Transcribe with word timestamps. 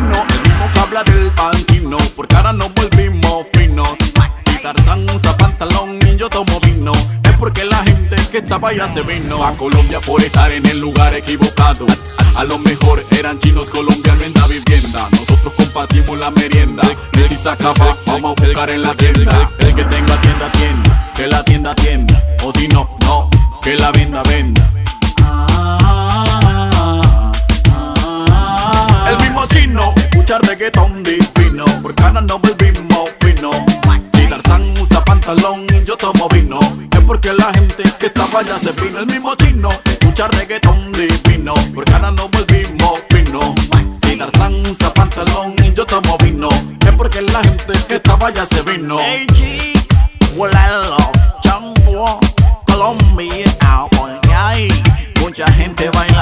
el 0.00 0.42
mismo 0.48 0.72
que 0.72 0.80
habla 0.80 1.02
del 1.04 1.30
pantino, 1.32 1.96
porque 2.16 2.36
ahora 2.36 2.52
nos 2.52 2.72
volvimos 2.74 3.46
finos. 3.52 3.90
Si 4.46 4.62
Tarzán 4.62 5.08
usa 5.10 5.36
pantalón 5.36 5.98
y 6.06 6.16
yo 6.16 6.28
tomo 6.28 6.60
vino, 6.60 6.92
es 7.22 7.36
porque 7.38 7.64
la 7.64 7.78
gente 7.78 8.16
que 8.30 8.38
estaba 8.38 8.72
ya 8.72 8.88
se 8.88 9.02
vino. 9.02 9.44
A 9.44 9.56
Colombia 9.56 10.00
por 10.00 10.22
estar 10.22 10.50
en 10.52 10.66
el 10.66 10.80
lugar 10.80 11.14
equivocado. 11.14 11.86
A 12.36 12.44
lo 12.44 12.58
mejor 12.58 13.04
eran 13.10 13.38
chinos 13.38 13.70
colombianos 13.70 14.22
en 14.24 14.34
la 14.34 14.46
vivienda. 14.46 15.08
Nosotros 15.10 15.52
compartimos 15.56 16.18
la 16.18 16.30
merienda. 16.30 16.82
Messi 17.16 17.36
saca 17.36 17.72
vamos 18.06 18.38
a 18.38 18.42
buscar 18.42 18.70
en 18.70 18.82
la 18.82 18.94
tienda. 18.94 19.50
El 19.58 19.74
que 19.74 19.84
tenga 19.84 20.20
tienda, 20.20 20.52
tienda. 20.52 21.12
Que 21.14 21.26
la 21.26 21.44
tienda, 21.44 21.74
tienda. 21.74 22.22
O 22.42 22.52
si 22.52 22.68
no, 22.68 22.88
no. 23.00 23.28
Que 23.62 23.74
la 23.74 23.90
venda, 23.92 24.22
venda. 24.22 24.70
Chino 30.30 30.38
escucha 30.38 30.38
reggaetón 30.38 31.02
divino. 31.02 31.64
Por 31.82 31.94
ganas 31.94 32.22
no 32.24 32.38
volvimos 32.38 33.10
fino. 33.20 33.50
Si 34.14 34.26
Tarzán 34.28 34.78
usa 34.80 35.04
pantalón 35.04 35.66
y 35.74 35.84
yo 35.84 35.96
tomo 35.96 36.28
vino. 36.28 36.60
Es 36.92 37.00
porque 37.04 37.32
la 37.32 37.52
gente 37.52 37.82
que 37.98 38.06
estaba 38.06 38.40
allá 38.40 38.58
se 38.58 38.72
vino. 38.72 39.00
El 39.00 39.06
mismo 39.06 39.34
chino 39.34 39.70
escucha 39.84 40.28
reggaetón 40.28 40.92
divino. 40.92 41.54
Por 41.74 41.84
ganas 41.84 42.12
no 42.12 42.28
volvimos 42.28 43.00
fino. 43.10 43.54
Si 44.04 44.16
Tarzán 44.16 44.54
usa 44.66 44.94
pantalón 44.94 45.54
y 45.64 45.74
yo 45.74 45.84
tomo 45.84 46.16
vino. 46.18 46.48
Es 46.86 46.92
porque 46.96 47.22
la 47.22 47.42
gente 47.42 47.74
que 47.88 47.96
estaba 47.96 48.28
allá 48.28 48.46
se 48.46 48.62
vino. 48.62 48.98
Hey 49.00 49.26
G, 49.34 49.80
Chambo, 51.40 52.20
Colombia, 52.66 53.88
porque 53.96 54.34
hay 54.34 54.68
mucha 55.20 55.50
gente 55.52 55.90
bailando, 55.90 56.19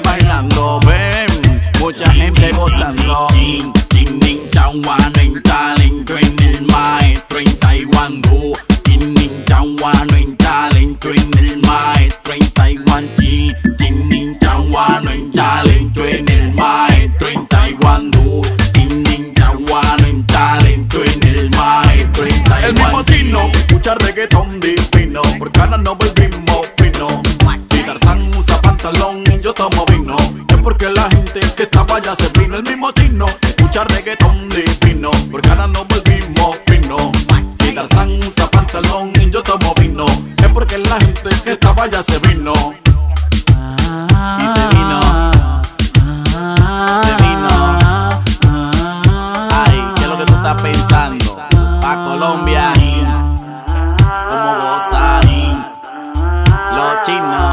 bailando, 0.00 0.80
ven, 0.86 1.28
mucha 1.80 2.10
gente 2.12 2.50
gozando. 2.52 3.26
Chin, 3.90 4.18
nin, 4.20 4.48
chawan, 4.50 5.12
El 32.54 32.62
mismo 32.64 32.90
chino 32.92 33.24
escucha 33.40 33.82
reggaetón 33.84 34.48
divino. 34.50 35.10
Por 35.30 35.40
ganas 35.40 35.70
no 35.70 35.86
volvimos 35.86 36.58
fino. 36.66 37.10
Si 37.58 37.74
Tarzán 37.74 38.10
usa 38.26 38.46
pantalón 38.50 39.10
y 39.18 39.30
yo 39.30 39.42
tomo 39.42 39.74
vino. 39.80 40.04
Es 40.36 40.48
porque 40.52 40.76
la 40.76 40.96
gente 41.00 41.30
que 41.44 41.52
estaba 41.52 41.84
allá 41.84 42.02
se 42.02 42.18
vino. 42.18 42.52
Y 42.52 44.46
se 44.54 44.68
vino. 44.68 45.00
Se 47.02 47.14
vino. 47.22 47.78
Ay, 49.50 49.92
¿qué 49.96 50.02
es 50.02 50.08
lo 50.08 50.18
que 50.18 50.24
tú 50.26 50.34
estás 50.34 50.60
pensando? 50.60 51.38
Pa' 51.80 52.04
Colombia. 52.04 52.70
Como 54.28 54.54
gozan 54.56 55.72
los 56.76 57.02
chinos. 57.02 57.51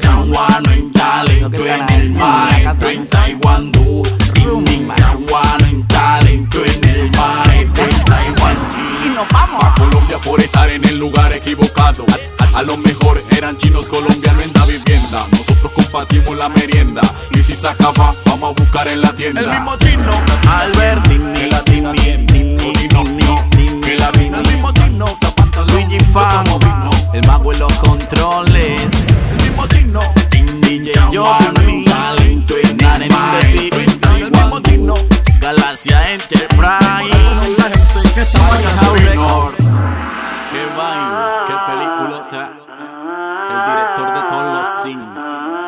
Chawan, 0.00 0.66
en 0.70 0.92
talento 0.92 1.66
en 1.66 1.90
el 1.90 2.10
maestro 2.10 2.90
en 2.90 3.06
Taiwán. 3.08 3.72
En 5.70 5.86
talento 5.86 6.58
en 6.64 6.88
el 6.88 7.10
maestro 7.10 7.84
en 7.84 8.04
Taiwán. 8.04 8.56
Y 9.04 9.08
nos 9.08 9.26
vamos. 9.32 9.64
a 9.64 9.74
Colombia 9.74 10.20
por 10.20 10.40
estar 10.40 10.68
en 10.68 10.84
el 10.84 10.98
lugar 10.98 11.32
equivocado. 11.32 12.04
A, 12.38 12.58
a 12.58 12.62
lo 12.62 12.76
mejor 12.76 13.22
eran 13.30 13.56
chinos 13.56 13.88
colombianos 13.88 14.42
en 14.44 14.52
la 14.52 14.66
vivienda. 14.66 15.26
Nosotros 15.32 15.72
compartimos 15.72 16.36
la 16.36 16.50
merienda. 16.50 17.00
Y 17.30 17.38
si 17.38 17.54
se 17.54 17.66
acaba, 17.66 18.14
vamos 18.26 18.50
a 18.50 18.60
buscar 18.60 18.88
en 18.88 19.00
la 19.00 19.12
tienda. 19.14 19.40
El 19.40 19.48
mismo 19.48 19.76
chino, 19.78 20.12
Albertini, 20.48 21.32
que 21.32 21.46
la 21.46 21.64
tienda 21.64 21.92
tienda. 21.92 22.34
O 22.66 22.78
si 22.78 22.88
no, 22.88 23.04
no, 23.04 23.17
Qué 44.84 45.67